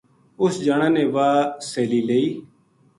[0.41, 1.35] اُس جنا نے واہ
[1.69, 2.27] سیلی لئی